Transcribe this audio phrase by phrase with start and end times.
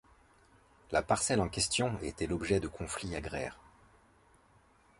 [0.91, 3.59] La parcelle en question était l'objet de conflit agraire.